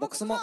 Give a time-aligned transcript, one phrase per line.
[0.00, 0.38] ボックスも。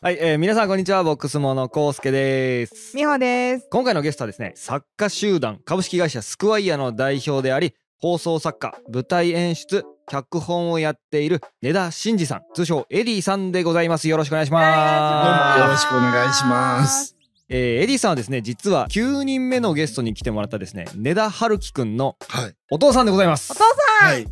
[0.00, 1.02] はい、えー、皆さんこんにちは。
[1.02, 2.94] ボックスモのコウスケです。
[2.94, 3.66] みほです。
[3.68, 14.08] 今回のゲストはですね作家集団株式会社スクワイヤの代表であり放送作家舞台演出脚本をやっている根田真二さん通称エディさんでございます。
[14.08, 14.76] よろしくお願いします。
[14.76, 15.58] ます。
[15.58, 17.11] よろしくお願いします。
[17.54, 22.54] えーエディさんはですね実は9人目のゲストに来てもらったですね根田春樹くんのはい。
[22.70, 23.52] お父さんでございます。
[23.52, 23.60] お父
[24.00, 24.26] さん、はい。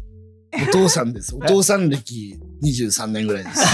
[0.69, 1.37] お父さんです。
[1.37, 3.63] お父さん歴23年ぐらいです。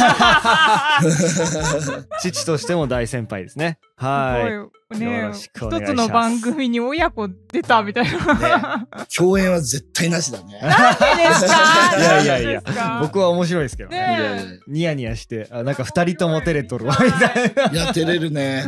[2.21, 3.79] 父としても大先輩ですね。
[3.97, 4.51] はい。
[4.51, 5.09] すごい。
[5.09, 6.03] ねよろしくお願いします。
[6.03, 8.87] 一つの番組に親子出たみたいな。
[9.17, 10.61] 共演は絶対なしだね。
[10.61, 11.99] なんでですか？
[11.99, 12.63] いやいやいや。
[13.03, 13.99] 僕は面白いですけどね。
[13.99, 17.79] ねいやいやニヤニヤしてあなんか二人とも照れとるわみたいな。
[17.85, 18.65] やってれるね。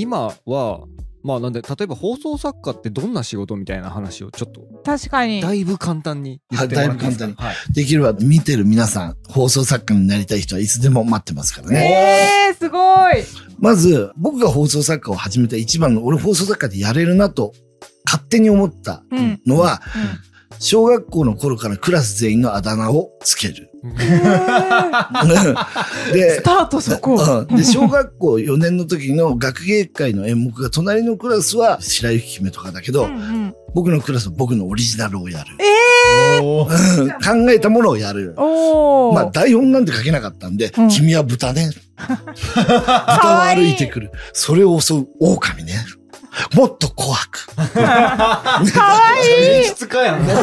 [0.00, 0.80] 今は
[1.24, 5.40] まあなんで例えば放送作家ってどんな仕事みたいな話をちょっと確かに。
[5.40, 7.24] だいぶ簡単に言ってもらっていいですか？
[7.26, 12.48] はいだはいできれば見てる皆さん、放送作家になりたい人はいつでも待ってますからね。
[12.50, 12.78] えー、すご
[13.10, 13.14] い。
[13.58, 17.52] まず、僕が放送作家を始めた一番の、俺放送作家でやれるなと、
[18.06, 19.40] 勝手に思ったうん。
[19.44, 19.82] のは、
[20.58, 23.70] 小学校の頃からクラス全員のあだ名をつける。
[26.12, 27.14] でス、タートそこ。
[27.48, 33.16] うんで、小学校4年の時の学芸会の演目が、隣のクラスは白雪姫とかだけど、うんう
[33.48, 35.50] ん僕のクラスは僕のオリジナルをやる。
[35.60, 37.06] えおーう
[37.42, 38.34] ん考えたものをやる。
[38.34, 41.70] まあ、台本なんて書けなかったんで、うん君は豚ね。
[41.98, 44.10] 豚は歩いてくる。
[44.32, 45.74] それを襲う狼ね。
[46.54, 47.46] もっと怖く。
[47.74, 48.62] かわ
[49.22, 49.44] いい。
[49.56, 50.34] 演出家やんね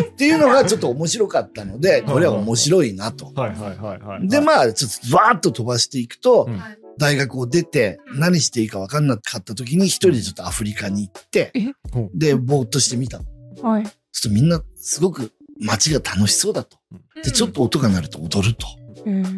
[0.00, 3.32] っていうのがちょっと面白かったので、これは面白いなと。
[3.34, 6.62] はいはいはいはいで、まあ、ちょっとわーっと飛ばしていくと、うん
[6.98, 11.72] 大学を出て何していいか分かんなかった時に一人でちょっとアフリカに行って、え？
[12.14, 13.20] で、ぼーっとしてみた。
[13.62, 13.84] はい。
[13.84, 16.76] そうするとみんなすごく街が楽しそうだと。
[17.24, 18.66] で、ちょっと音が鳴ると踊ると。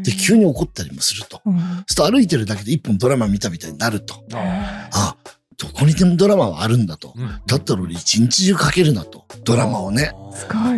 [0.02, 1.40] で、急に怒ったりもすると。
[1.46, 1.54] うん。
[1.54, 4.14] そうすると歩いてるだけで一本ドラマ見たみたいになると。
[4.32, 5.16] ああ、
[5.58, 7.12] どこにでもドラマはあるんだと。
[7.16, 9.26] うんだったら俺一日中書けるなと。
[9.44, 10.12] ドラマをね。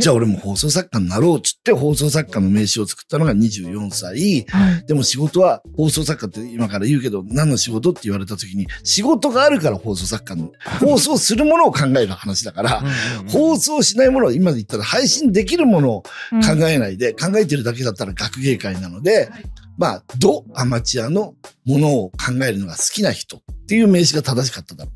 [0.00, 4.44] じゃあ俺も放送作家になろうっつって放送作家の名刺を作ったのが24歳。
[4.48, 4.86] はい。
[4.86, 12.82] でも仕事は放送作家って今から言うけど何の仕事って言われた時に仕事があるから放送作家の 放送するものを考える話だから
[13.28, 19.30] 放送しないものを今で言ったら配信できるものをうん考えないで考えてるだけだったら学芸会なので
[19.78, 24.90] まあドアマチュアのものを考えるのが好きな人っていう名詞が正しかっただろ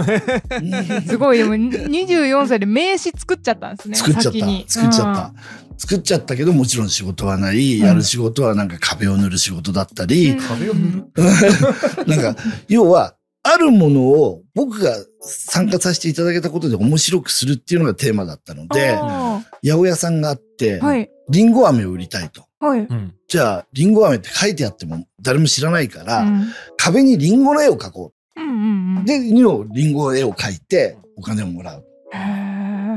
[0.00, 1.02] うね。
[1.06, 3.96] すごい、でも24歳で名刺作っちゃったんですね。
[3.96, 4.70] 作っちゃった。
[4.70, 5.34] 作っちゃった。
[5.78, 12.06] 作っちゃったけどもちろん仕事はない、やる仕事はなんか壁を塗る仕事だったり、うん壁を塗る？
[12.06, 12.36] なんか、
[12.68, 13.14] 要は、
[13.44, 21.10] あるものを僕が参加させていただけたことで面白くするっていうのがテーマだったので、あ八百屋さんがあって、ーはい。
[21.28, 22.44] リンゴ飴を売りたいと。
[22.66, 22.80] はい。
[22.80, 29.02] うんじゃあ、リンゴ飴って書いてあっても誰も知らないから、うん壁にリンゴの絵を描こうんうんうう。
[29.02, 29.04] ん。
[29.04, 31.84] で、2のリンゴの絵を描いてお金をもらう。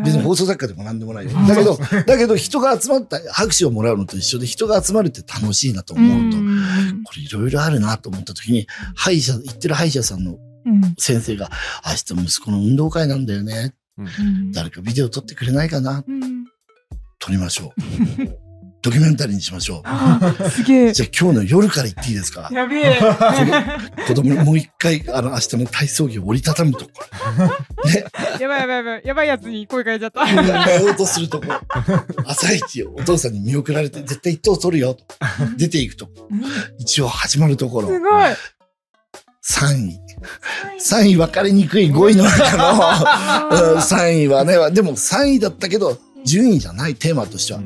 [0.03, 1.27] 別に放送作家でも何でもない。
[1.27, 10.33] だけど、だけど人が集まった、拍手をもらうのと一緒で人が集まるって楽しいなと思うと、んこれいろいろあるなと思った時に、歯医者、行ってる歯医者さんの
[10.65, 11.49] うん先生が、
[11.85, 13.73] 明日息子の運動会なんだよね。
[13.97, 16.45] うん誰かビデオ撮ってくれないかなうん
[17.19, 18.37] 撮りましょう。
[18.85, 20.19] ドキュメンタリーにしましょあ
[20.51, 20.93] すげえう。。
[20.93, 22.49] じゃあ今日の夜から行っていいですか？
[22.51, 22.99] やべえ。
[24.07, 26.91] 子供にもう一回、あの、明日の体操着を折りたたむとこ。
[27.87, 28.05] ね、
[28.39, 29.01] やばいやばいやばい。
[29.03, 30.23] やばいやつに声かけちゃった。
[30.25, 31.47] 寝ようとするとこ。
[32.27, 34.93] 朝一をお父さんに見送られて、絶対一等取るよ。
[34.93, 35.03] と
[35.57, 36.07] 出ていくと。
[36.77, 37.87] 一応始まるところ。
[37.87, 38.11] すごい。
[39.47, 39.99] 3位。
[40.79, 42.57] 3位分かりにくい5位の中
[43.49, 47.61] の、 うん、3位はね、でも3位だったけど、順位じゃないテーマとしては、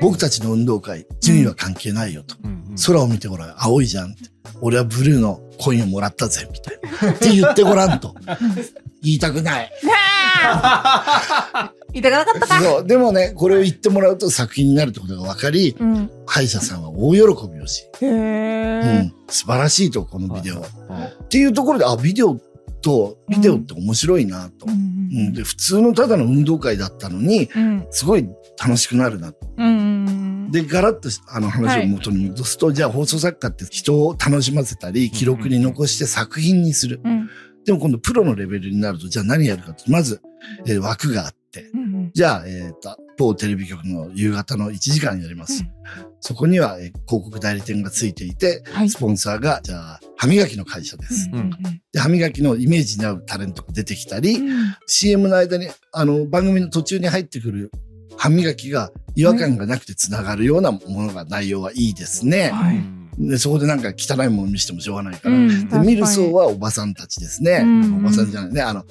[0.00, 2.36] 僕たちの運動会、順位は関係ないよと。
[2.86, 4.22] 空を見てごらん、青いじゃんって。
[4.60, 6.80] 俺はブルーのコインをもらったぜ、みたい
[7.10, 7.12] な。
[7.12, 8.14] って言ってごらんと。
[9.02, 9.70] 言いたくない。
[11.94, 12.60] 痛くなかったか。
[12.60, 12.86] そう。
[12.86, 16.10] でもね、これを言ってもらうと作品になるってことが分かり、うん。
[16.26, 18.98] 歯医者さんは大喜びをし、へうえ。
[19.02, 20.60] ん、素晴らしいと、このビデオは。
[20.88, 22.40] はいっていうところで、あ、ビデオ
[22.88, 24.66] と、ビデオって面白いなと。
[24.66, 28.26] ううんんで普通のただの運動会だったのに、うんすごい
[28.62, 29.48] 楽しくなるなと。
[29.56, 30.50] うん。
[30.50, 37.00] で、ガラッとあの話を元に戻すと、じゃあ放送作家って人を楽しませたり、記録に残して作品にする。
[37.04, 37.28] うん
[37.66, 40.22] でも今度プロのレベルになると、じゃあ何やるかって、まず、
[40.66, 45.62] えー枠があって、うんじゃあ、えっ、と、某テレビ局の夕方の1時間やります。
[45.62, 45.70] うん
[46.20, 51.30] そこには、えー広告代理店がついていて、はいスポンサーが、じゃあ、歯磨きの会社です。
[51.32, 51.50] うん
[51.92, 57.70] で、歯磨きのイメージに合うタレントが出てきたり、うん CM の間に、あの、番組の途中に入ってくる
[58.16, 62.50] 歯磨きが違和感がなくてつながるようなものが内容はいいですね。
[62.50, 62.97] はい。
[63.18, 65.34] でそこでなんか汚いもの見せてもしょうがないから。
[65.34, 67.62] うんで見る層はおばさんたちですね。
[67.62, 68.62] うんおばさんじゃないね。
[68.62, 68.84] あの、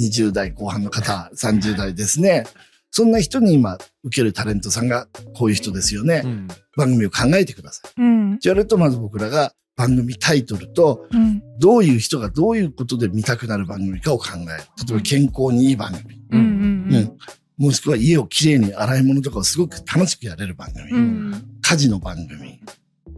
[0.00, 2.44] 20代後半の方、30代ですね。
[2.90, 6.22] そんな人に今、受けるタレントさんがこういう人ですよね。
[6.24, 8.00] うん番組を考えてください。
[8.00, 8.38] うん。
[8.38, 11.42] じゃあやるとまず僕らが番組タイトルと、うん。
[11.58, 14.46] どういう人がどういうことで見たくなる番組かを考える。
[14.86, 16.20] 例えば健康にいい番組。
[16.30, 16.40] うん。
[16.40, 16.42] う。
[16.42, 17.16] うんん。
[17.56, 20.92] もしくは家をきれいに洗い物とかをすごく楽しくやれる番組。
[20.92, 21.58] うん。
[21.62, 22.60] 家事の番組。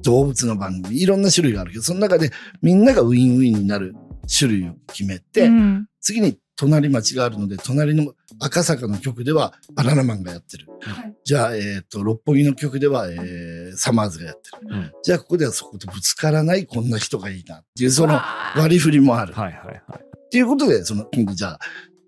[0.02, 1.00] 動物の番組。
[1.00, 2.30] いろんな種類があるけど、その中で
[2.62, 3.94] みんながウィンウィンになる
[4.28, 10.66] 種類を決めて、うん次に隣町があるので、隣の赤坂の局ではバナナマンがやってる。
[10.80, 14.74] はいじゃあ、えっ、と、六本木の局では、えー、サマーズがやってる。
[14.74, 18.18] うんじゃあ、ここではそことぶつからないこんな人がいいなっていう、その
[18.56, 19.34] 割り振りもある。
[19.34, 20.02] はいはいはい。
[20.26, 21.58] っていうことで、その、今度じゃあ、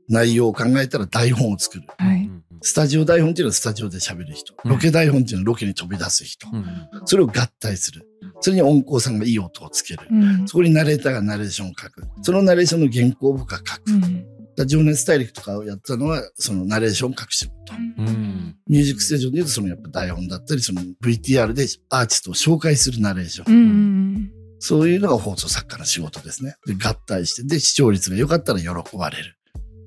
[0.08, 1.84] 内容を考えたら台本を作る。
[1.98, 2.29] はい。
[2.60, 4.54] うんスタジオ台本っていうのはスタジオで喋る人。
[4.64, 6.46] うんロケ台本っていうのはロケに飛び出す人。
[6.52, 8.06] うんそれを合体する。
[8.40, 10.06] それに音効さんがいい音をつける。
[10.10, 10.48] うん。
[10.48, 12.02] そこにナレーターがナレーションを書く。
[12.22, 13.82] そのナレーションの原稿を僕が書く。
[13.88, 14.26] うん。
[14.56, 17.74] だ情熱大陸とかをやったのは、そのナレーションを書く仕事。
[17.98, 23.54] うんミュージックステージョンで言うと、そのやっぱ台本だったり、その VTR でアーティストを紹介するナレーション。
[23.54, 24.30] うん。
[24.58, 26.56] そういうのが放送作家の仕事ですね。
[26.66, 29.36] で、合体して、で、視聴率が良かったら喜ばれる。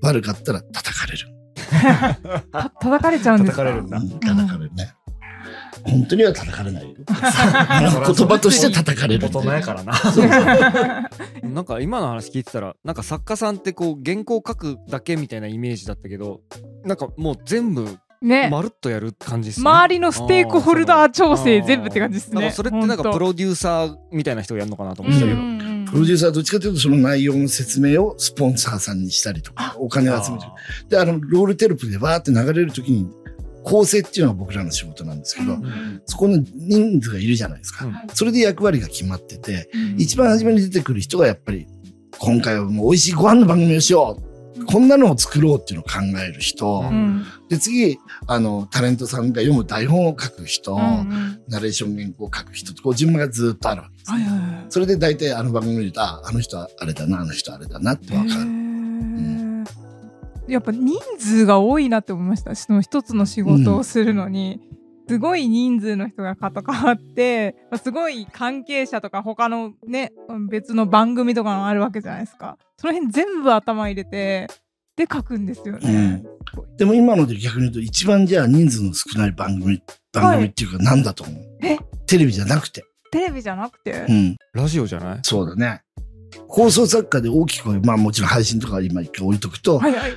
[0.01, 1.32] 悪かったら叩かれる。
[2.51, 3.63] た 叩かれちゃうんですか？
[3.63, 4.93] 叩かれるん叩かれるね。
[5.85, 7.05] 本当には叩かれない 言
[8.27, 9.41] 葉として叩かれる大。
[9.41, 9.93] 人やからな。
[11.43, 16.39] なんか今の話聞いてたらなんか作家さんってこう原稿書くだけみたいなイメージだったけど
[16.85, 18.47] なんかもう全部ね。
[18.49, 19.69] まるっとやる感じですね。
[19.69, 22.51] 周りのステークホルダー調整全部って感じですね。
[22.51, 25.72] それってなんかプロデューサーみたいな人がやるのかなと思ってたけど。
[25.93, 30.45] プロデューサーはどっちかというと、その内容の説明をスポンサーさんにしたりとか、お金を集めて
[30.89, 33.07] で、あの、ロールテロップでバーって流れるときに、
[33.63, 36.01] 構成っていうのは僕らの仕事なんですけど、うん。
[36.07, 37.85] そこの人数がいるじゃないですか。
[37.85, 37.95] うん。
[38.11, 40.01] それで役割が決まってて、うん。
[40.01, 41.67] 一番初めに出てくる人がやっぱり、
[42.17, 44.32] 今回はもう美味しいご飯の番組をしよう
[44.67, 47.25] こんなのを作ろうっていうのを考える人、ううん。
[47.49, 47.97] で、次、
[48.27, 51.41] あの、タレントさんが読む台本を書く人、うんうん。
[51.47, 52.73] ナレーション原稿を書く人。
[52.73, 54.65] と、こう順番がずっとあるわけです、はいはいはい。
[54.69, 58.31] それで大体あの番組見ると、あ、あの人はあれだな、あの人はあれだなってわかる。
[58.31, 58.63] へー。
[60.47, 62.53] やっぱ人数が多いなって思いました。
[62.55, 64.59] その一つの仕事をするのに、
[65.07, 70.13] すごい人数の人が関わって、まあすごい関係者とか他のね、
[70.49, 72.57] 別の番組とかもあるわけじゃないですか。
[72.77, 74.47] その辺全部頭入れて、
[74.95, 76.23] で書くんですよね。
[76.77, 79.81] でも今ので逆に言うと、一番じゃあ人数の少ない番組、
[80.13, 81.77] 番組っていうか何だと思う、え？
[82.05, 82.85] テレビじゃなくて。
[83.11, 84.37] テレビじゃなくて、うん。
[84.53, 85.19] ラジオじゃない？
[85.23, 85.81] そうだね。
[86.47, 90.13] 放送作家で大きく、まあもちろん配信とかは今一回置いとくと、はいはい。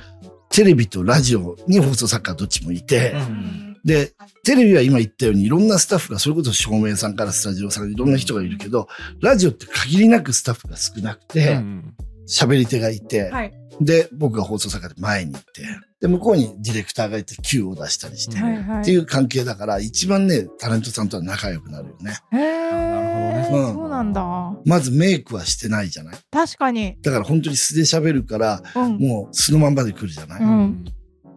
[0.49, 4.11] テレビとラジオに放送作家どっちもいて、うんで、
[4.43, 8.89] テレビは今言ったようにいろんなスタッフが、それこそ照明さんからスタジオさんいろんな人がいるけど、
[9.21, 11.95] ラジオって限りなくスタッフが少なくうて、ん
[12.27, 13.53] 喋、り手がいて、はい。
[13.79, 15.63] で、僕が放送作家で前に行って、
[16.01, 18.81] で、向こうにディレクターがいて Q を出したりして、はいはい。
[18.81, 22.17] っていう関係だから、一番ね、タレントさんとは仲良くなるよね。
[22.33, 24.53] へなるほどーねうんそうなんだ。
[24.65, 26.97] まずメイクはしてないじゃない確かに。
[27.01, 28.97] だから本当に素で喋るから、うん。
[28.97, 30.85] もう素のまんまで来るじゃない、うん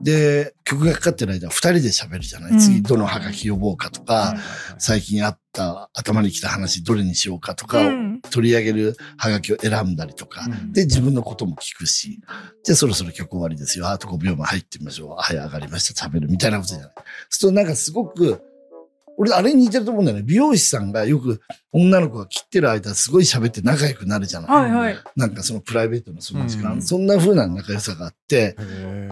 [0.03, 4.39] で、曲がかかってる間、二人で喋るじゃない、うん次、どのハガキ呼ぼうかとか、はいはい
[4.79, 12.20] 最近あった、頭に来た話、どれにしようかとかをうん取り上げるハガキを選んだりとか、うんで、自分のことも聞くし、
[12.62, 13.89] じゃあそろそろ曲終わりですよ。
[13.89, 15.17] あと5秒前入ってみましょう。
[15.19, 16.05] はい、上がりました。
[16.05, 16.91] 食べるみたいなことじゃない。
[16.94, 18.41] そうするとなんかすごく、
[19.20, 20.22] 俺、あれに似てると思うんだよね。
[20.22, 24.50] 美容師さんがよく女の子が切ってる間すごい喋って仲良くなるじゃない。
[24.50, 24.96] はいはい。
[25.15, 28.56] なんかそのプライベートのその時間、うんそんな風な仲良さがあって、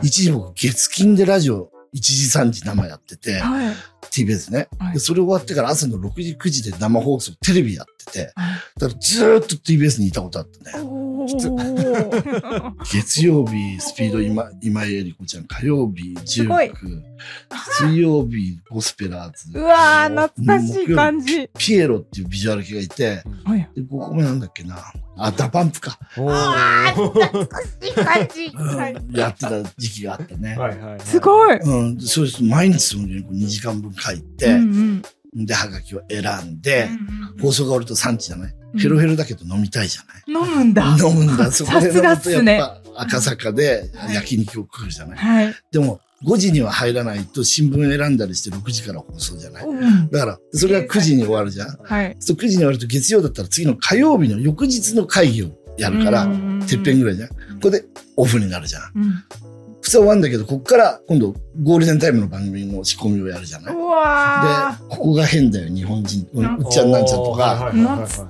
[0.03, 3.75] 一時僕月金でラジオ1時3時生やってて、はい。
[4.11, 4.99] TBS ね、はいで。
[4.99, 8.31] それ終わってから朝の6時9時で生放送テレビやってて、はい
[8.81, 10.85] だからずーっと TBS にいたことあったね。
[11.29, 17.03] おきつー月曜日、スピード今、今井絵理子ちゃん、火曜日、ジュク、
[17.79, 21.51] 水曜日、ゴスペラーズう、わー、懐かしい感じ。
[21.59, 23.71] ピエロっていうビジュアル系がいて、はい。
[23.77, 24.77] で、ここもなんだっけな。
[25.19, 25.99] あ、 DA PUMP か。
[26.17, 28.45] あー懐かしい感じ。
[28.57, 28.97] うんはい。
[29.13, 30.57] やってた時期があったね。
[30.57, 31.57] はいはいはいすごい。
[31.59, 32.43] うん、そうです。
[32.43, 35.03] 毎日そのようにこう2時間分書いて、うんうん
[35.35, 40.03] で、ハガキを選んで、うん放送が終わると3時じゃない、うんヘロヘロだけど飲みたいじゃ
[40.35, 40.85] ない、飲むんだ。
[41.01, 41.51] 飲むんだ。
[41.53, 45.55] そこで飲むとやっぱ赤坂で焼肉を食うじゃない、はい。
[45.73, 49.65] でも、5時には入らないと新聞選んだりして6時から放送じゃない？
[49.67, 51.79] うんだから、それが9時に終わるじゃん？
[51.83, 52.17] はい。
[52.19, 57.29] そう9時に終わると月曜だったら次の火曜日の翌日の会議をやるから、うんてっぺんぐらいじゃん？
[57.29, 57.85] ここで
[58.17, 58.83] オフになるじゃん。
[59.89, 63.75] うん普普通は終わるんだけど、こっから今度ゴールデンタイムの番組の仕込みをやるじゃない？
[63.75, 63.79] で、
[64.91, 66.29] ここが変だよ、日本人。
[66.35, 67.73] うっちゃんなんちゃんとか、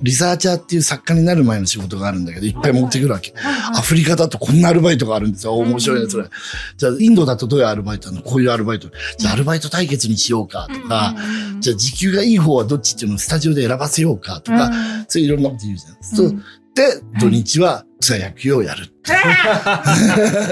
[0.00, 3.34] リサーチャーっていう作家になる前の仕事があるんだけど、いっぱい持ってくるわけ。
[3.74, 5.54] アフリカだとこんなアルバイトがあるんですよ。
[5.54, 6.28] 面白いね、それ。
[6.76, 8.12] じゃあ、インドだとどういうアルバイト？
[8.12, 8.88] なのこういうアルバイト。
[9.18, 11.16] じゃあ、アルバイト対決にしようかとか、
[11.54, 14.72] うんじゃあ、時給がいい方はどっちっていうのをスタジオで選ばせようかとか、うん
[15.08, 15.92] そういういろんなこと言うじゃん。
[15.92, 16.42] うそうん
[16.74, 18.86] で、土日は草野球をやる。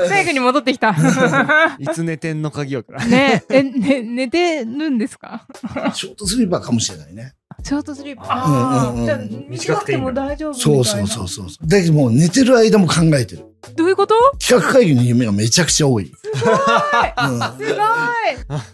[0.08, 0.90] 最後に戻ってきた。
[1.78, 3.04] いつ寝てんの鍵よから。
[3.06, 5.46] ねえ、ね、寝てるんですか？
[5.94, 7.32] ショートスリーパーかもしれないね。
[7.62, 8.92] ショートスリーパー。
[8.92, 10.84] うんうんうんじゃあ、短くても大丈夫みたいな。
[10.84, 11.66] そうそうそうそう。
[11.66, 13.44] だけどもう寝てる間も考えてる。
[13.74, 14.14] どういうこと？
[14.38, 16.04] 企画会議の夢がめちゃくちゃ多い。
[16.04, 16.56] うんすごい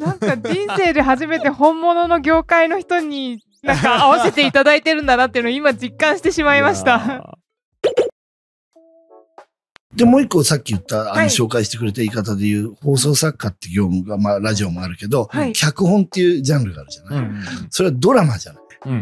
[0.05, 7.39] なんか人生で初めて本物の業界の人になんか合わせていただいてるんだなっていうのを今実感してしまいました。
[9.95, 15.53] で、もう一個さっき言った、あの、はい紹介してくれた言い方で言う、放送作家って業務が、まあ、ラジオもあるけど、はい。
[15.53, 18.63] 脚本っていうジャンルがあるじゃない、うんそれはドラマじゃない。
[18.87, 18.93] う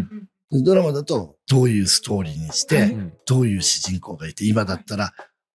[0.58, 0.64] ん。
[0.64, 5.12] ドラマだと、どういうストーリーにして、どういう主人公がいて、今だったら、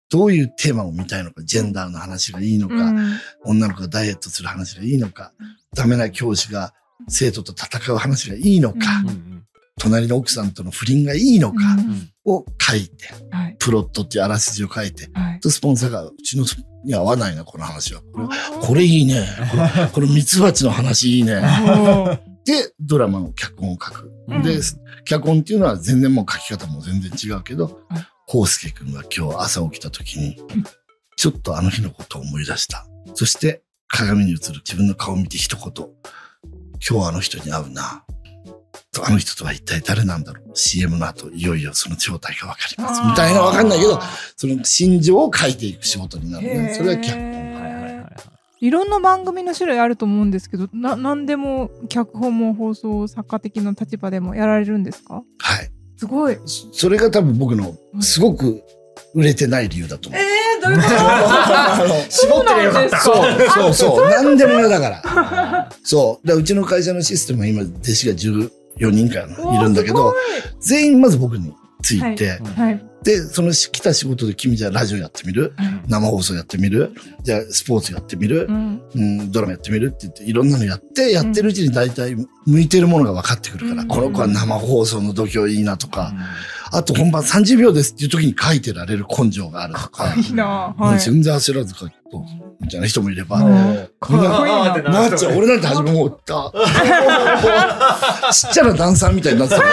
[0.09, 3.19] どういうテーマを見たいのか、ジェンダーの話がいいのか、うん。
[3.43, 5.33] 女の子がダイエットする話がいいのか、
[5.73, 6.73] ダメな教師が
[7.09, 8.77] 生徒と戦う話がいいのか、
[9.77, 11.59] 隣の奥さんとの不倫がいいのか
[12.23, 16.45] を書いて、はいプロットっていうあらすじを書いて、はいとスポンサーが、うちの
[16.83, 18.01] に合わないな、この話は。
[18.13, 18.27] これ
[18.61, 19.27] これいいね。
[19.91, 21.41] これミツバチの話いいね。
[22.45, 24.11] で、ドラマの脚本を書く。
[24.27, 24.59] うんで、
[25.03, 30.37] 脚本っていうのは全然もう書き方も全然違うけどはい、コウスケ君が今日朝起きた時に、
[31.17, 32.85] ちょっとあの日のことを思い出した。
[33.15, 35.87] そして、鏡に映る自分の顔を見て一言、
[36.87, 38.05] 今日あの人に会うな。
[39.03, 43.01] あの人とは一体誰なんだろう ?CM の後、いよいよその正体がわかります。
[43.01, 43.99] みたいなわかんないけど、
[44.37, 46.73] その心情を書いていく仕事になるね。
[46.77, 47.23] それは脚本。
[47.23, 48.05] はいはいはいはい
[48.61, 55.21] いろんな番組の種類あると思うんですけど、な、なんでも脚本も放送作家的な立場でもやられるんですか？
[55.39, 55.69] はい。
[55.97, 56.37] すごい。
[56.45, 58.63] そそれが多分僕のすごく
[59.13, 60.21] 売れてない理由だと思う。
[60.21, 60.85] えー、どういうこ
[62.09, 64.09] 絞ってよかったそう、そう、そう。
[64.09, 65.69] 何でも嫌だから。
[65.83, 66.27] そう。
[66.27, 68.15] でうちの会社のシステムは今、弟子が
[68.79, 70.13] 14人かないるんだけど、
[70.59, 72.85] 全員まず僕について、うんはい。
[73.03, 75.53] で、その来た仕事で君じゃあラジオやってみる？
[75.87, 76.91] 生放送やってみる？
[77.21, 78.47] じゃあスポーツやってみる？
[78.49, 78.81] う、ん。
[78.95, 79.89] うん、ドラマやってみる？
[79.89, 82.15] って言っていろんなのやって、やってるうちに大体
[82.47, 83.87] 向いてるものが分かってくるから、うん。
[83.87, 86.13] この子は生放送の度胸いいなとか、
[86.75, 90.99] あと本番30秒ですっていう時に書いてられる根性があるとか、いいなはい。
[90.99, 92.25] 全然焦らず書くと、
[92.59, 94.81] みたいな人もいれば、うんかっこな。
[94.83, 95.37] なっちゃう。
[95.37, 96.51] 俺なんて初めもうった。
[98.33, 99.67] ちっちゃなダンサーみたいになってたも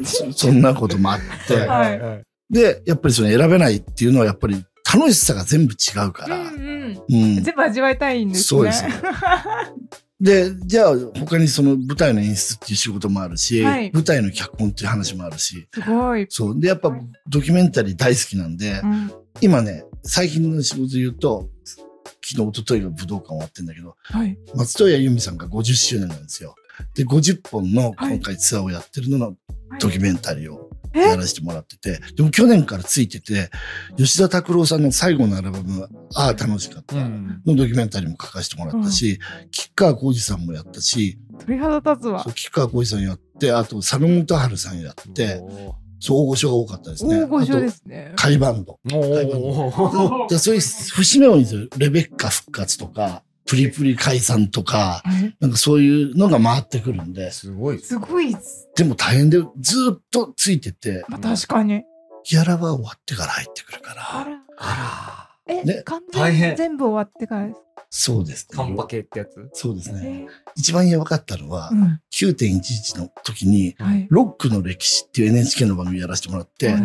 [0.00, 0.04] ね。
[0.04, 1.56] そそんなこともあって。
[1.56, 4.62] はいはいで、やっぱりその選べないっていうのはやっぱり
[4.94, 5.76] 楽しさが全部違
[6.06, 6.36] うから。
[6.36, 7.02] うんうん。
[7.08, 7.42] うん。
[7.42, 8.44] 全部味わいたいんですね。
[8.44, 8.92] そうですね。
[10.22, 16.26] で、じゃあ他にその舞台の演出っていう仕事もあるし、はい舞台の脚本っていう話もあるし、すごい。
[16.30, 16.60] そう。
[16.60, 16.96] で、やっぱ
[17.28, 24.38] ドキュメンタリー大好きなんで、うん今ね、最近の仕事で言うと、昨日、一昨日が武道館終わってんだけど、はい。
[24.54, 26.54] 松任谷由実さんが50周年なんですよ。
[26.94, 29.34] で、50本の今回ツアーをやってるのの
[29.80, 33.50] ドキュメンタリーをやらせてもらってて、でも去年からついてて、
[33.96, 39.18] 吉田拓郎さんの最後のアルバム、ああ楽しかった、うんのドキュメンタリーも書かせてもらったし、
[39.50, 42.24] 吉川浩司さんもやったし、鳥肌立つわ。
[42.26, 47.22] 吉川浩司さんやって、あと佐野元春さんやって、おそう大御所が多かったですね。
[47.22, 48.22] 大御所であすねと。。
[48.22, 48.80] カイバンド。
[48.88, 53.22] ーおーでそういう節目を見せる、レベッカ復活とか、
[53.52, 58.66] プリプリ解散とか、はいなんかそういうのが回ってくるんで、すごいすごいっす。
[58.74, 61.84] でも大変で、ずーっとついてて、まあ確かに。
[62.24, 64.30] ギャラは終わってから入ってくるかあら。
[64.30, 64.38] ら。
[64.56, 68.88] あえ、ね完大変全に全部終わってからですそうですらカンパね。
[68.88, 70.00] 系ってやつそうですね。
[70.00, 70.26] ね。
[70.56, 72.00] 一番やばかったのはう、ん。
[72.10, 74.06] 9.11の時に、はい。
[74.08, 76.82] ロックの歴史っていう NHK の番組やらせてもらって、はい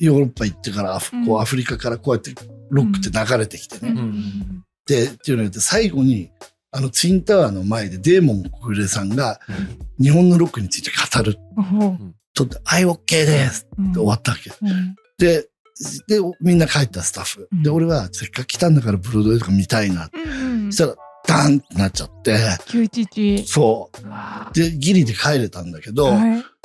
[0.00, 2.32] ヨーロッパ行ってからアフ、うんこうアフリカからこうやって
[2.70, 3.90] ロックって流れてきてね。
[3.90, 4.57] うんん
[4.88, 6.30] で、っていうのって最後に、
[6.70, 9.40] あのツインタワーの前でデーモン小暮さんが
[10.00, 11.98] 日本のロックについて語るおー
[12.34, 14.50] とって、はい、OK ですうんって終わったわけ。
[14.62, 15.48] うんで、
[16.08, 17.48] で、みんな帰ったスタッフ。
[17.52, 20.10] で、うん俺はせっかく来たんだからブロードウェイとか見たいな。
[20.12, 22.36] うんうんそしたら、ダンってなっちゃって、
[22.68, 23.46] 911。
[23.46, 24.08] そう。
[24.08, 26.14] はで、ギリで帰れたんだけど、い。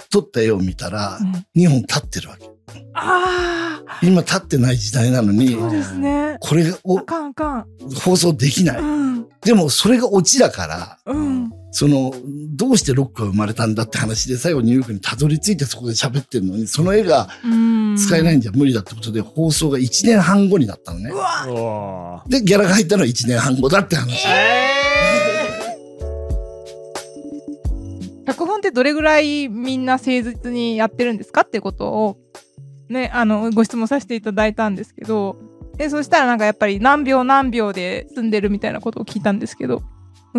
[0.10, 2.53] 撮った絵を見たらう、ん2本立ってるわけ。
[2.94, 6.38] ああ、今立ってない時代なのに、そうですね。
[6.40, 7.66] これをあかんあかん。
[8.04, 8.80] 放送できない。
[8.80, 9.28] うん。
[9.42, 11.52] でも、それがオチだから、うん。
[11.72, 12.14] その、
[12.56, 21.12] どうしてロックが生まれたんだって話で、最後ニューヨークにたどり着いてそこで喋ってるのに、その絵がうん使えないんじゃ無理だってことで、放送が1年半後になったのね
[22.28, 24.28] で、ギャラが入ったのは1年半後だって話。
[28.26, 32.18] 脚本ってどれぐらいみんな誠実にやってるんですかってことを
[32.94, 35.38] ねあのご質問させていただいたんですけど
[35.78, 39.84] でそしたらなんかやっぱり何秒何秒で済んでるみたいなことを聞いたんですけど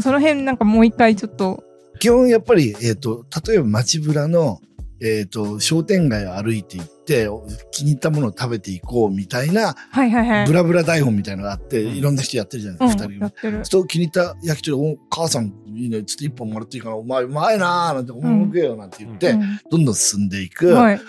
[0.01, 1.63] その辺なんかもう一回ちょっと。
[2.01, 4.61] 基本やっぱり、えっ、と、例えば街ぶらの、
[5.01, 7.29] えっ、と、商店街を歩いていって、
[7.71, 10.47] 気に入ったものを食べていこうみたいな、はいはいはい。
[10.47, 11.95] ブラブラ台本みたいなのがあって、うん。
[11.95, 13.65] いろんな人やってるじゃないですか、二人うん、やってる。
[13.65, 19.61] そう気に入った焼き鳥、お母さんいいね、ちょっと一本もらっていいかな、お前うまいなーなんて、お前も食えよなんて言って、うん。
[19.71, 21.01] どんどん進んでいく、はい、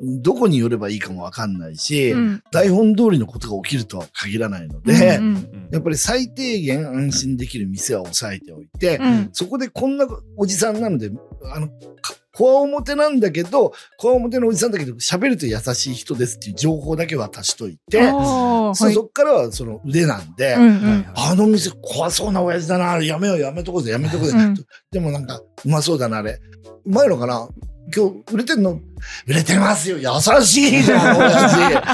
[0.00, 2.42] どこに寄ればいいかもわかんないし、うん。
[2.52, 5.68] 台本通りのことが起きるとは限らないので、うんうん。
[5.72, 9.28] やっぱり最低限安心できる店は抑えておいて、うん。
[9.32, 11.10] そこでこんなおじさんなので、
[11.52, 18.72] あの、かこわ表なんだけど、こわ表のおじさんだけど、喋ると優しい人ですっていう情報だけ渡しといて、そ
[19.08, 21.06] っからはその腕なんで、うんうん。
[21.16, 24.38] あの店怖そうな親父だな、やめようやめとこうぜ、やめとこうぜ。
[24.38, 24.54] うん。
[24.92, 26.38] でもなんか、うまそうだな、あれ。
[26.86, 27.48] うまいのかな？
[27.94, 28.80] 今日売れてんの？
[29.26, 29.98] 売れてますよ。
[29.98, 31.30] 優しいじゃん、親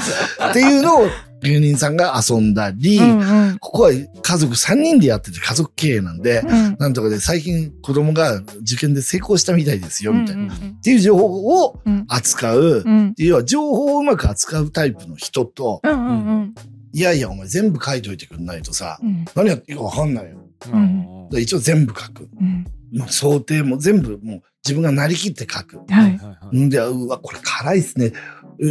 [0.01, 1.07] 父 っていうのを
[1.41, 3.57] 芸人さんが遊んだり、うんうん。
[3.59, 6.75] ここは家族3人でやってて家族経営なんで、うん。
[6.79, 10.43] なんとかで最近子供が受験で成功したみたいですよ、みたいな。
[10.43, 12.05] うんっていう情報をうん。
[12.07, 12.83] 扱う。
[12.85, 13.13] うん。
[13.17, 16.11] 要は情報をうまく扱うタイプの人と、うんうんう
[16.45, 16.55] ん。
[16.93, 19.25] いやいやお前全部書いといてくんないとさ、うん。
[19.35, 20.37] 何やっていいかわかんないよ。
[20.71, 21.29] うん。
[21.29, 22.27] で一応全部書く。
[22.39, 22.65] うん。
[23.07, 25.77] 想定も全部もう自分がなりきって書く。
[25.89, 26.07] は
[26.53, 28.13] いんで、うわ、これ辛いっすね。
[28.61, 28.65] え、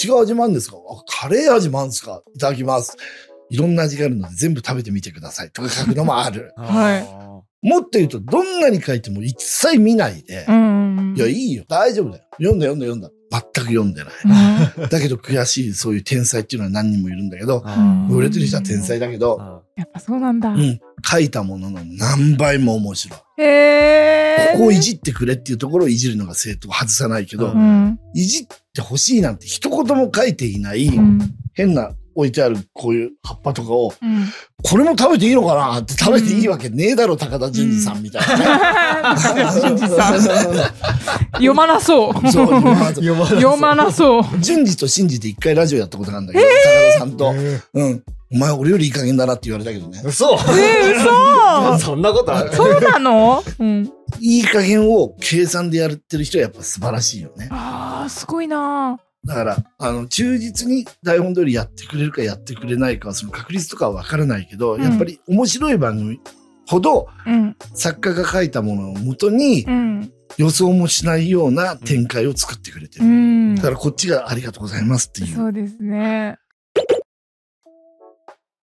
[0.00, 0.76] 違う味もあるんですか？
[0.76, 2.22] あカレー味もあるんですか？
[2.34, 2.96] いただきます。
[3.50, 5.50] いろんな味があるので全部食べてみてください。
[5.50, 6.52] とか書くのもある。
[6.56, 7.30] はい
[7.62, 11.64] もっと言うと、どんなに書いても一切見ないで、うんうんいや、いいよ。
[11.68, 12.24] 大丈夫だよ。
[12.38, 13.10] 読んだ読んだ読んだ。
[13.30, 14.12] 全く読んでない。
[14.80, 20.48] うん だけど悔しい、そういう天才っていうのは何人もいるんだけど、うん売れてる人は天才だけど、やっぱそうなんだ。
[20.48, 23.18] うん、書いたものの何倍も面白い。
[23.42, 24.19] へえ。
[24.52, 27.98] ここをいじってくれっていうところをいじるのが正当外さないけど、うん。
[28.14, 31.18] いじってほしいなんて一言も書いていない、うん。
[31.54, 34.28] 変な置いてあるこういう葉っぱとかを、うん。
[34.62, 35.78] これも食べていいのかな？
[35.80, 39.20] って食べていいわけねえだろ、高田純次さんみたいなね。
[39.50, 40.20] 新次さん。
[41.34, 42.12] 読まなそう。
[42.30, 42.46] そう、
[42.96, 44.22] 読まなそう。
[44.40, 47.34] 順次と信じて一回ラジオやったことがあるんだけど、高田さんと、
[47.74, 48.02] うん。
[48.32, 50.00] お前俺よりいい加減だなって言われたけどね。
[50.04, 52.52] 嘘えー、嘘そんなことある？
[52.54, 53.42] そうなの？
[53.58, 53.90] うん。
[54.20, 57.48] いい加減を計算でやってる人はやっぱ素晴らしいよね。
[57.50, 66.20] ああ、すごいなだから、あの、忠実に台本通りやってくれるかやってくれないかは、その確率とかはわからないけど、うんやっぱり面白い番組
[66.66, 67.56] ほどうん。
[67.74, 70.12] 作家が書いたものをもとにうん。
[70.38, 73.08] 予想もしないような展開を作ってくれてうる。
[73.08, 73.62] んだ。
[73.62, 75.36] からこっちがありがとうございますっていう。
[75.36, 76.38] そうですね。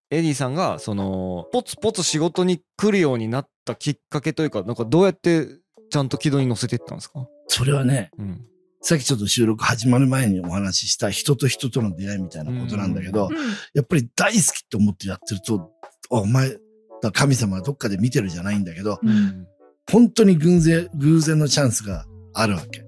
[0.10, 5.48] エディさんがそのポツポツ仕事に来るようになったきっかけというかなんかどうやって
[5.90, 8.42] ちゃんと軌道に乗せていったんですか、それはね、うん、
[8.82, 13.36] さっきちょっと収録始まる前にお話しした人と人との出会いみたいなことなんだけど、うん。
[13.74, 15.72] やっぱり大好きって思ってやってると、
[16.12, 16.58] あお前、
[17.14, 19.48] 神様はどっかで見てるじゃないんだけど、うん。
[19.92, 22.84] 本当に偶然、偶然のチャンスがあるわけ。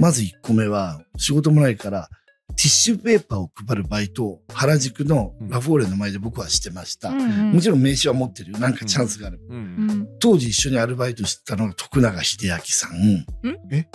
[0.00, 2.08] まず1個目は、仕事もないから、
[2.56, 7.08] ティッシュペーパーを配るバイトを原宿のラフォーレの前で僕はしてました。
[7.10, 8.58] うんもちろん名刺は持ってるよ。
[8.58, 9.40] なんかチャンスがある。
[9.48, 10.08] ううんん。
[10.20, 13.24] 当時一緒にアルバイトしてたのが徳永秀明さん。
[13.70, 13.86] え？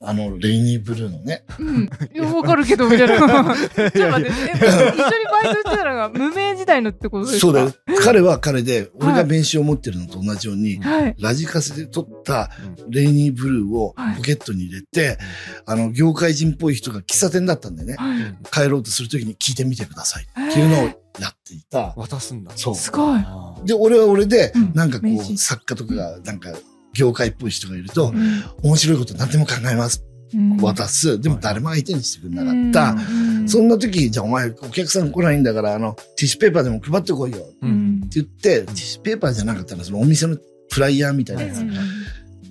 [0.00, 1.44] あの、レイニーブルーのね。
[1.58, 1.84] うん。
[2.12, 3.16] いや、わかるけど、みたいな。
[3.18, 7.40] ちょっと待って、え一緒にバイトしてたのが無名時代のってことですか？
[7.40, 7.72] そうだよ。
[8.02, 11.16] 彼は彼で、俺が名刺を持ってるのと同じように、はい。
[11.18, 12.50] ラジカセで撮った
[12.90, 15.18] レイニーブルーをポケットに入れて、
[15.66, 18.03] あの、業界人っぽい人が喫茶店だったんでね、はい。
[18.52, 21.94] 帰ろうとするときに聞いてみてくださいっていうのをやっていた。
[21.96, 22.74] 渡すんだそう。
[22.74, 23.20] すごい。
[23.64, 26.50] で、俺は俺でうん、なんかこう、作家とかが、なんか、
[26.94, 30.04] 業界っぽい人がいると、うん面白いこと何でも考えます。
[30.32, 31.20] うん渡す。
[31.20, 33.00] でも誰も相手にしてくれなかった。
[33.02, 37.38] うんそんな時、じゃあお前、お客さん来ないんだから、あの、ティッシュペーパーでも配ってこいよ。
[37.38, 40.38] って言って、ティッシュペーパーじゃなかったら、そのお店の
[40.70, 41.72] フライヤーみたいなやつうん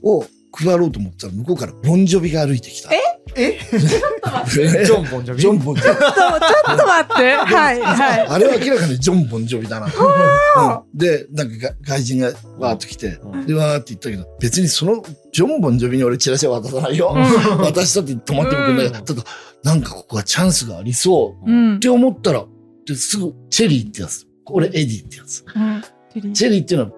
[0.03, 2.93] を配ろうと思ったら、向こうからボンジョビが歩いてきた。
[2.93, 2.99] え？
[3.35, 3.59] え？
[3.69, 5.99] ジ ジョン・ボンジョビジョン・ボンジョビ。
[5.99, 7.31] ちょっと、ちょっと待って。
[7.33, 8.27] はい、はい。
[8.27, 9.87] あれは明らかにジョン・ボンジョビだな。
[9.87, 12.27] うんで、なんかが外人が
[12.59, 17.15] わーっと来て、うんで、わーって言ったけど、別にそのジョン・ボンジョビに俺チラシは渡さないよ。
[17.59, 18.85] 渡したって止まってもくんない。
[18.87, 19.23] うんただ、
[19.63, 21.51] なんかここはチャンスがありそう。
[21.51, 21.79] うんっ。
[21.79, 22.45] て思ったら、
[22.85, 24.25] ですぐ、チェリーってやつ。
[24.45, 25.43] これエディってやつ。
[25.55, 26.91] うんチェリーチェリーっていうのは、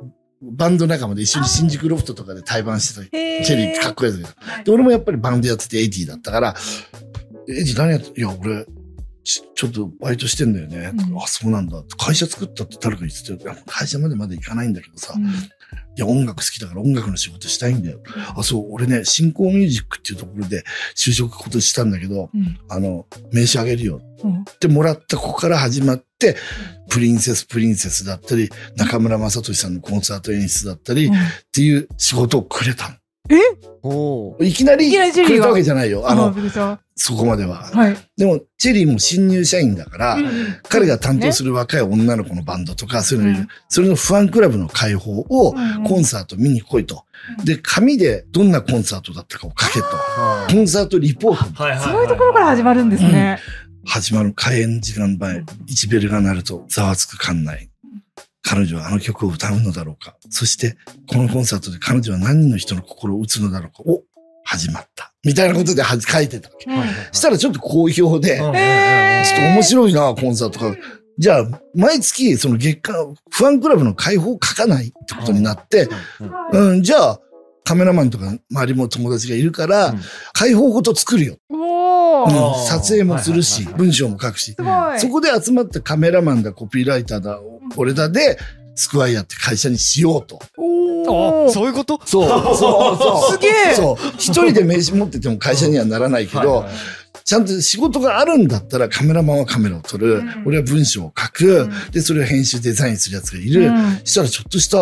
[0.51, 3.05] バンド仲間で一緒に新宿ロフトとかで対バンしてた
[3.45, 6.55] チェリーってかっこいいやつがで、俺もやっぱりバンドやっててエディだったから、
[7.49, 8.65] エディ何やっていや、俺、
[9.23, 10.91] ちちょっとバイトしてんだよね。
[11.10, 11.17] うん。
[11.17, 11.81] あ、そうなんだ。
[11.97, 13.58] 会社作ったって誰か言ってたよ。
[13.65, 15.29] 会社までまで行かないんだけどさ、いうん。
[15.95, 18.01] や、音楽好きだから音楽の仕事したいんだよ。
[18.38, 20.63] あ、そう、俺ね、シンコーミュージックっていうところで
[20.95, 22.60] 就職今年したんだけど、うん。
[22.69, 23.99] あの、名刺あげるよ。
[24.23, 24.41] うん。
[24.41, 26.05] ってもらったとこから始まって、
[26.89, 31.11] プリンセスプリンセスだったり、中村雅俊さんのコンサート演出だったり、っ
[31.51, 32.99] ていう仕事をくれた
[33.83, 34.45] おの。
[34.45, 36.07] いきなりいきなりチェリーがくれたわけじゃないよ。
[36.07, 36.35] ああの、
[36.95, 37.69] そこまでは。
[37.73, 37.97] はい。
[38.17, 40.25] でも、チェリーも新入社員だから、うん
[40.67, 47.03] 彼が担当する若い女の子のバンドとか、そういうのいる、うんそれのファンクラブの開放をうんコンサート見に来いと。
[47.39, 49.85] うんで、紙でどんなコンサートだったかを書けと。
[50.53, 53.39] コンサートリポートはいはいそういうところから始まるんですね。
[53.86, 57.69] 始まる開演時間前、1ベルが鳴るとざわつく館内。
[58.41, 60.15] 彼女はあの曲を歌うのだろうか。
[60.30, 63.84] そして、このコンサートで彼女は何人の人の心を打つのだろうか。
[63.89, 64.04] お、
[64.43, 65.13] 始まった。
[65.24, 66.71] みたいなことではじ書いてたわけ。
[66.71, 70.76] うんしたらちょっと好評で、ちょっと面白いな、コンサートか。
[71.17, 75.88] じゃあ、毎月、その月間、ファンクラブの開放を書かないってことになって、
[76.52, 77.19] うん、じゃあ、
[77.63, 80.00] カメラマンとか周りも友達がいるから、うん
[80.34, 81.38] 開放ごと作るよ。
[81.50, 81.64] おー
[82.25, 84.55] うん撮影もするし、はいはいはい文章も書くし。
[84.99, 87.39] そこで集まったカメラマンだ、コピーライターだ、
[87.77, 88.38] 俺だで、
[88.75, 90.39] スクワイヤーって会社にしようと。
[90.57, 91.99] おそういうこと？
[92.05, 92.57] そう、そう、
[92.97, 93.31] そう。
[93.33, 94.07] すげえそう。
[94.17, 96.65] 一人で名刺持ってても会社にはならないけど、
[97.23, 100.17] ちゃんと仕事があるんだったらカメラマンはカメラを撮る。
[100.17, 101.61] うん俺は文章を書く。
[101.61, 103.67] うんで、それを編集デザインするやつがいる。
[103.67, 104.77] うんしたらちょっとした、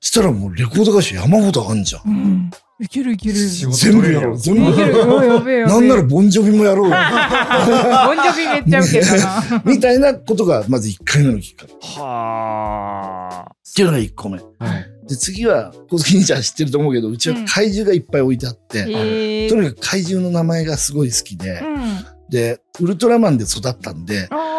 [0.00, 2.50] したらもうレコード会社山ほどあんじゃん。
[2.78, 2.86] うん。
[2.86, 3.34] いけるいける。
[3.34, 4.80] 全部やろう、全部。
[4.80, 5.18] やろう。
[5.20, 5.74] おいやべえやべえ。
[5.74, 6.96] なんならボンジョビもやろうよ。
[8.06, 9.62] ボンジョビめっちゃウケたな。
[9.66, 11.72] みたいなことがまず1回目のきっかけ。
[11.72, 14.38] っはていうのが1個目。
[14.58, 14.64] あ。
[14.64, 14.86] はい。
[15.08, 19.48] で、次は、小杉兄ちゃん知ってると思うけど、うちは怪獣がいっぱい置いてあって、へえ。
[19.50, 22.30] とにかく怪獣の名前がすごい好きで、うん。
[22.30, 24.53] で、ウルトラマンで育ったんで、あー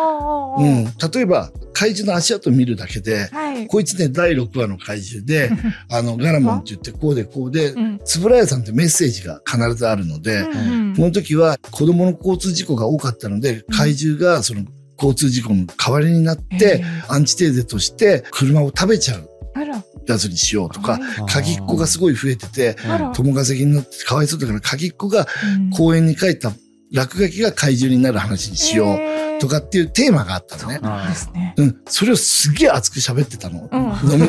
[0.58, 3.68] うん、例えば、怪獣の足跡見るだけで、はい。
[3.68, 5.50] こいつね、第6話の怪獣で、
[5.90, 8.00] あの、ガラモンって言って、こうでこうでう、ん。
[8.06, 14.64] つぶらやさんってメッセージが必ずあるので、うんこの時は子供の交通事故が多かったので、怪獣がその
[14.98, 19.84] 交通事故の代わりになって、アンチテーゼとして車を食べちゃうあら。
[20.08, 22.78] やつにしようとか、はい鍵っ子がすごい増えてて。
[23.14, 26.54] 友稼ぎになってかわいそうだから鍵っ子がうん公園に帰った
[26.92, 30.80] 落書きが怪獣になる話にしようとかっていうテーマがあったのね。
[31.16, 31.82] そうん。
[31.88, 33.68] それをすげえ熱く喋ってたの。
[33.72, 34.12] うん。
[34.12, 34.20] 飲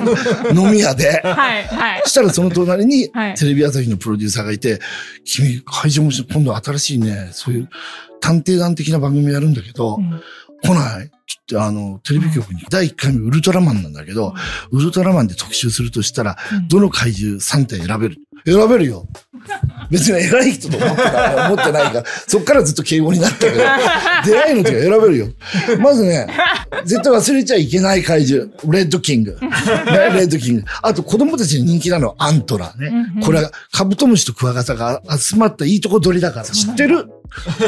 [0.54, 1.20] み 飲み屋で。
[1.22, 2.00] はい、はい。
[2.04, 4.80] そしたらその隣にはいテレビ朝日のプロデューサーがいて、
[5.24, 7.68] 君、会場もし今度新しいね、そういう
[8.20, 10.20] 探偵団的な番組やるんだけど、うん
[10.66, 11.10] 来ない？
[11.26, 14.34] ちょっとあの、テレビ局に第1回目ウルトラマンなんだけど、
[14.70, 18.16] ウルトラマンで特集するとしたら、うんどの怪獣3体選べる？
[18.44, 19.06] 選べるよ。
[19.90, 23.56] 別に偉い人と思ってない、思ってないから、そっからずっと敬語になったけど、
[24.26, 25.28] 出会いの時は選べるよ。
[25.80, 26.26] まずね、
[26.84, 28.50] 絶対忘れちゃいけない怪獣。
[28.72, 29.32] レッドキング。
[29.32, 29.38] ね、
[30.14, 30.64] レッドキング。
[30.82, 32.90] あと子供たちに人気なのはアントラね。
[33.22, 36.46] これはカブトムシとクワガタが集まったいいとこ取りだから。
[36.46, 37.06] 知ってる？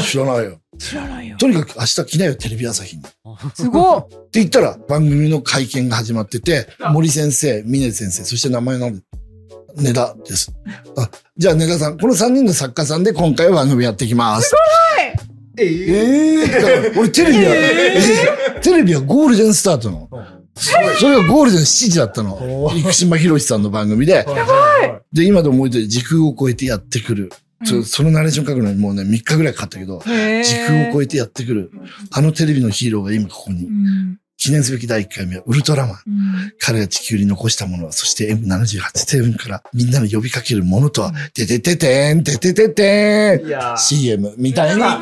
[0.03, 0.59] 知らないよ。
[0.79, 1.37] 知らないよ。
[1.39, 3.03] とにかく明日来なよ、テレビ朝日に。
[3.03, 3.07] っ
[3.55, 4.07] てすごっ。
[4.33, 9.03] 言ったら番組の会見が始まってて、森先生、峰先生、そして名前なんで、
[9.77, 10.53] 根田です。
[10.97, 14.53] あ、じゃあ根田さん、この3人の作家さんで今回は番組やっていきます。
[15.61, 20.09] えええだから俺テレビは、えテレビはゴールデンスタートの。
[20.55, 22.71] それがゴールデン7時だったのお。
[22.73, 24.25] 生島博さんの番組で。
[24.25, 24.35] ば
[25.13, 27.33] で、今でも覚えてる時空を超えてやってくる。
[27.65, 30.07] そうんそのナレーション書くのにもうね、3日ぐらいかかったけど、時
[30.67, 31.71] 空を超えてやってくる。
[32.13, 33.71] あのテレビのヒーローが今ここにう。
[33.71, 35.97] ん記念すべき第1回目はウルトラマン。
[36.07, 45.01] うん彼が地球に残したものは、そして M78 成分からみんなの呼びかけるものとは、ててててん、ててててん、CM みたいな。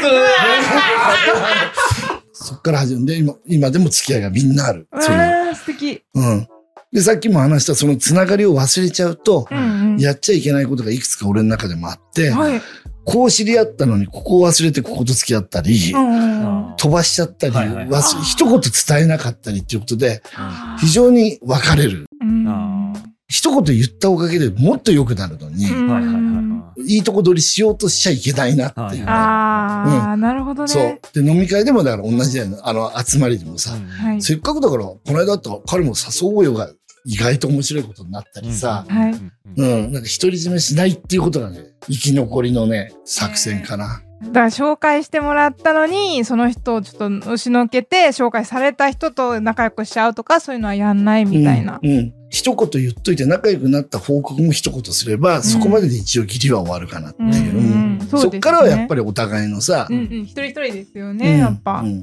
[2.33, 4.87] そっから始まるんで、今、今でも付き合いがみんなある。
[4.93, 6.03] あー素敵。
[6.15, 6.49] うん。
[6.97, 9.99] で、さっきも話したそのつながりを忘れちゃうと、うんうん。
[9.99, 12.63] やっちゃいけないことがいくつか俺の中でもあって、はい。
[13.05, 22.07] こう知り合ったのに、ここを忘れてここと付き合ったり、うんうんうん飛ばしちゃったり、はいはい忘れ一言伝えなかったりっていうことで、あ非常に分かれる。
[22.21, 22.93] うんあ
[23.29, 29.05] 一言言ったおかげでもっと良くなるのに、いはいとこ取りしようとしちゃいけないなっていうね。
[29.07, 30.69] ああ、なるほどね。
[30.69, 31.01] そう。
[31.25, 32.59] で、飲み会でもだから同じだよね。
[32.63, 34.23] あの、集まりでもさ、はい。
[34.23, 36.71] せっかくだから、この間だったら彼も誘おうよが
[37.09, 39.13] 意外と面白いことになったりさ、はい
[39.57, 44.03] うん、なんか独り占めしないっていうことがね、生き残りのね、作戦かな。
[44.23, 51.79] だから紹介してもらったのに、その人をちょっと押しのけて、紹介された人と仲良くしちゃうとか、そういうのはやんないみたいな。
[51.81, 51.91] うん。
[51.91, 57.57] うん一言言っといて仲良くなった報告も一言すれば、そこまでで一応義理は終わるかなっていう。
[57.57, 58.07] うんうんうん。
[58.07, 58.21] そうですね。
[58.33, 61.81] そっからはやっぱりお互いのさ、うんうん、一人一人ですよね、やっぱ。
[61.81, 62.03] うん。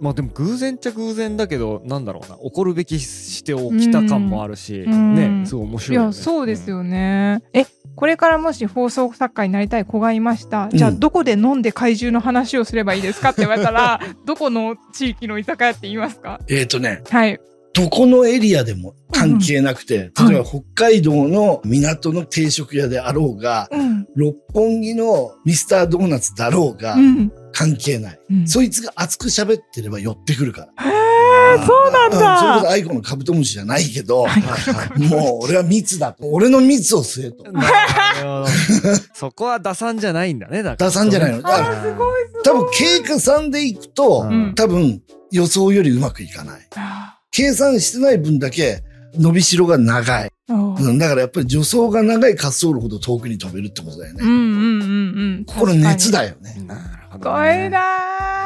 [0.00, 2.36] まあでも偶然っちゃ偶然だけどなんだろうな。
[2.36, 5.14] 起こるべきして起きた感もあるし、うん。
[5.14, 6.06] ねすごい面い白いよね。
[6.08, 7.42] や、そうですよね。
[7.52, 10.68] え、これからもし放送作家になりたい子がいました。
[10.72, 16.40] じゃあ、うんどこで飲んで怪獣の話をすればいいですかって言われたら、 どこの地域の居酒屋って言いますか？
[16.48, 17.40] えっ、とね、はい。
[17.74, 24.06] どこのエリアでも関係なくて、うん例えば北海道の港の定食屋であろうが、うん。
[24.14, 27.32] 六本木のミスタードーナツだろうが、うん。
[27.52, 28.20] 関係ない。
[28.30, 30.84] うんそいつが熱く喋ってれば寄ってくるから。
[30.84, 32.70] へー、そうなんうんそれこそだ。
[32.70, 34.24] アイコのカブトムシじゃないけど、
[34.96, 36.26] もう俺は蜜だと。
[36.28, 37.50] 俺の蜜を吸えと。
[37.50, 37.66] なる
[38.22, 38.46] ほど
[39.14, 41.38] そこは打算じゃないんだねだから打算じゃないの。
[41.38, 42.42] あだからー、すごいすごい。
[42.44, 46.60] 多分計画算でいくと、うん多分予想よりうまくいかない。
[47.34, 48.82] あ計算してない分だけ
[49.18, 50.30] 伸びしろが長い。
[50.48, 54.20] うん、だからやっぱり助走が長い滑走路ほど遠くに飛べるってことだよね。
[54.22, 55.44] うんうんうんうん。
[55.46, 56.20] これ熱だ。
[56.22, 56.54] だよね。
[56.66, 57.78] なるほど、すごいな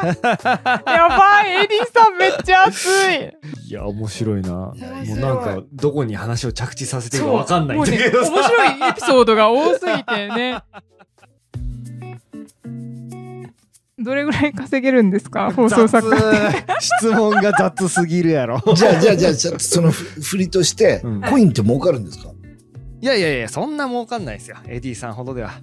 [0.02, 0.90] ー。
[0.92, 3.32] やばい、エディさんめっちゃ熱い。
[3.68, 10.62] いや面白いなもうなんかどこに話を着地させていいかわかんないんだけどさ面白いエピソードが多すぎてね。
[13.98, 15.50] どれぐらい稼げるんですか？
[15.50, 16.64] 放送作家って。
[16.66, 18.62] 雑質問が雑すぎるやろ。
[18.74, 21.20] じゃあ、じゃあ、じゃあ、じゃあそのふ振りとして、うん。
[21.22, 22.30] コインって儲かるんですか？
[23.00, 24.56] いやいやいやそんな儲かんないですよ。
[24.66, 25.52] エディさんほどでは。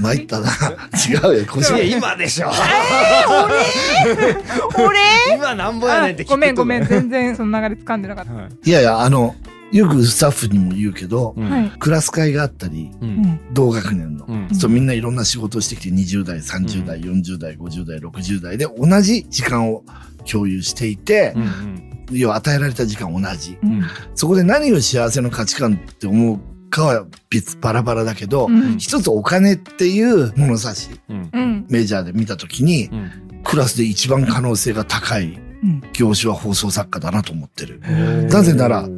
[0.00, 0.48] 参ったな。
[0.48, 2.50] 違うよ、腰今でしょ。
[4.78, 4.98] 俺？
[5.36, 8.32] 今なんぼやねんって聞くとごめんごめん、全然その流れ掴んでなかった。
[8.32, 8.48] はい。
[8.64, 9.34] いやいや、あの、
[9.72, 11.70] よくスタッフにも言うけど、うんはい。
[11.78, 13.40] クラス会があったり、ううんん。
[13.52, 14.24] 同学年の。
[14.26, 19.84] うんそうみんないろんな仕事をしてきて20代、30代、40代、50代、60代で同じ時間を
[20.30, 23.58] 共有していてう、ん要は与えられた時間同じ。
[23.62, 23.82] うん
[24.14, 31.66] そこで何を幸せの価値観って思うかは別バラバラだけど、うん一つお金っていう物差し、うんうん。
[31.68, 33.10] メジャーで見たときに、うん
[33.44, 35.45] クラスで一番可能性が高いうん
[35.92, 37.80] 業種は放送作家だなと思ってる。
[37.88, 38.88] うんなぜなら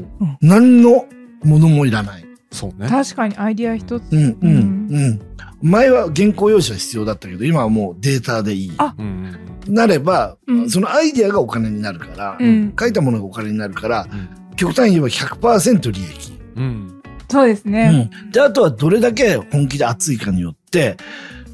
[0.40, 1.06] 何の
[1.42, 2.24] ものもいらない。
[2.50, 4.04] そうね確かにアイディア一つ。
[4.10, 5.20] うん、うん、ううん。
[5.60, 8.72] 前は原稿用紙は必要だったけど、今はもうデータでいい。
[8.78, 9.36] あうん
[9.68, 12.74] なれば、うんそのアイディアがお金になるから、うん。
[12.78, 16.32] 書いたものがお金になるから、うん極端に言えば100%利益。
[16.56, 18.10] うんそうですね。
[18.12, 18.32] うん。
[18.32, 20.96] で、あとはどれだけ本気で熱いかによって、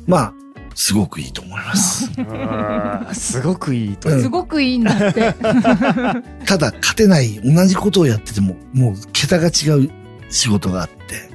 [0.06, 0.34] まあ、
[0.74, 2.10] すごくいいと思います。
[2.18, 5.34] うんすごくいいとうんすごくいいんだって。
[6.46, 9.90] ただ、勝てない、同じことをやってても、もう桁が違う
[10.30, 11.30] 仕事があって、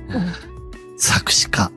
[0.97, 1.71] 作詞家。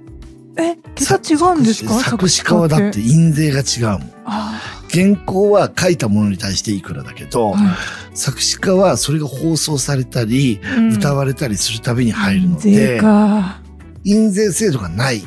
[0.59, 1.95] え、桁違うんですか？
[2.01, 4.13] 作詞家はだって印税が違うもん。
[4.25, 4.61] あ
[4.93, 7.77] 原稿は書いたものに対していくらだけど、ーは
[8.13, 13.61] 作詞家はそれが放送されたり、いうん歌われたりするたびに入るの税で、か。
[14.05, 15.25] 印税制度がない。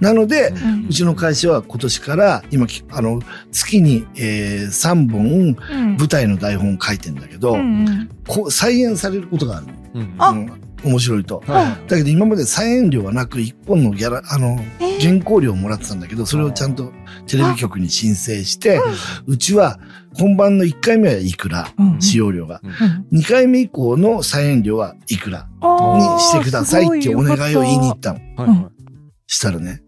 [0.00, 0.86] なので、うん。
[0.86, 5.96] うちの会社は今年から、今、きあの、月に、えー、3本うん。
[5.96, 8.08] 舞台の台本を書いてんだけど、うんうん。
[8.26, 9.72] こう再演されることがあるの。
[9.94, 10.14] うん。
[10.18, 10.28] あ。
[10.30, 11.42] うん面白いと。
[11.46, 11.88] はい。
[11.88, 15.00] だけど今まで再演料はなく、1本のギャラ、あの、えー。
[15.00, 16.92] 原稿料をもらってたんだけど、それをちゃんと
[17.26, 18.80] テレビ局に申請して、
[19.26, 19.78] うちは
[20.14, 22.00] 本番の1回目はいくら、うん。
[22.00, 22.60] 使用料が。
[22.62, 23.18] うん。
[23.18, 28.20] 2回目以降の再演料はいくらにしてくださいっていうお願いを言いに行ったの。
[28.36, 28.76] はいはい。
[29.26, 29.82] したらね、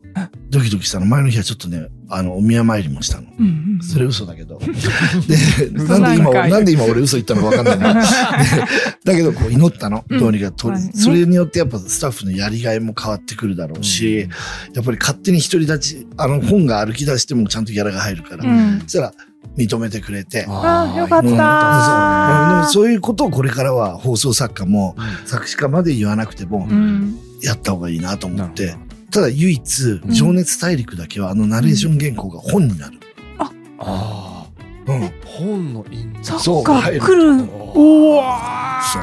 [0.50, 1.06] ドキドキしたの。
[1.06, 3.28] 前の日はちょっとね、あの、お宮参りもしたの。
[3.38, 4.58] うんうんそれ嘘だけど。
[5.28, 5.36] で、
[5.74, 7.94] 嘘なんで今、なんで今俺嘘言ったのかわかんないな。
[9.04, 10.04] でだけど、こう祈ったの。
[10.08, 10.92] うんどうにか取るまあね。
[10.94, 14.28] それによってやっぱスタッフのやりがいも変わってくるだろうし、
[14.74, 18.44] やっぱり勝手に独り立ち、あの、本が歩き出してもちゃんとギャラが入るから。
[18.44, 19.12] うんそしたら、
[19.56, 20.46] 認めてくれて。
[20.48, 28.74] あーよかったうんそうあーでもそういうことをこれからは放送作家もうん作詞家まで言わなくてもうんやった方がいいなと思って、
[29.10, 32.98] ただ唯一、うん情熱大陸だけはあのナレーション原稿が本になる。
[33.38, 34.46] どあ
[34.86, 35.04] うん。
[35.04, 37.48] あ本の印そそうっか、来る。
[37.74, 39.02] おわそう。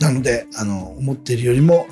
[0.00, 1.86] なので、あの、思ってるよりも、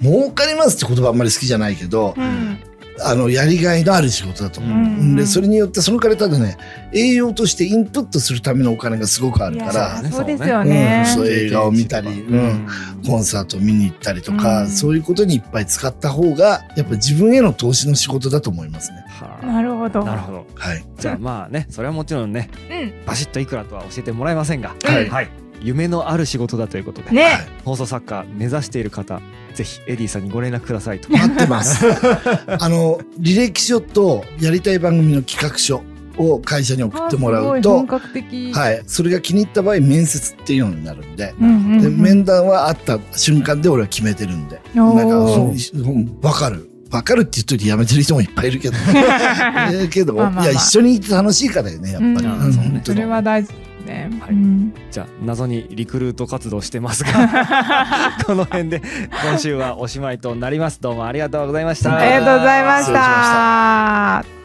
[0.00, 2.58] 儲かりますって言葉あんまり好きじゃないけど、うん
[3.00, 4.78] あの、やりがいのある仕事だと思う。
[4.78, 5.16] うん。
[5.16, 6.56] で、それによって、そのからただね、
[6.92, 11.04] 栄養としてインプットするためのお金がすごくあるから、ねそうですよね。
[11.06, 11.14] うん。
[11.14, 12.66] そう映画を見たりうん。
[13.06, 14.68] コンサートを見に行ったりとか、うん。
[14.68, 19.04] そういうことにいっぱい使った方が、やっぱ自分への投資の仕事だと思いますね。
[19.08, 19.46] はあ。
[19.46, 20.04] なるほど。
[20.04, 20.46] なるほど。
[20.54, 20.84] はい。
[20.98, 23.06] じゃあまあねそれはもちろんねうん。
[23.06, 25.08] バシッといくらとは教えてもらえませんが、はい。
[25.08, 25.28] はい、
[25.62, 27.22] 夢のある仕事だということで、ね。
[27.22, 27.46] はい。
[27.64, 29.20] 放送作家目指している方
[29.54, 31.10] ぜひエディさんにご連絡くださいと。
[31.12, 31.84] 待ってます。
[32.46, 35.82] あの、履歴書とやりたい番組の企画書、
[36.18, 38.52] を会社に送ってもらあすごいうと本、格的。
[38.52, 41.82] はい、それが気に入った場合面接っていうのになるんで、うんうんうん。
[41.82, 46.68] で面談はあった瞬間で俺は決めてるんで、なんかそううんわかる。
[46.90, 50.44] わかるって言っといてやめてる人もいっぱいいるけど、えーけど、まあまあまあ。
[50.44, 52.26] いや、一緒にいて楽しいからよね、やっぱり。
[52.26, 53.52] うんうんそれは大事
[53.88, 54.10] ね。
[54.20, 54.34] はい。
[54.34, 54.74] うん。
[54.90, 57.12] じゃあ謎にリクルート活動してますが
[58.26, 58.82] この辺で
[59.24, 60.80] 今週はおしまいとなります。
[60.80, 61.96] どうもありがとうございました。
[61.96, 64.37] ありがとうございました。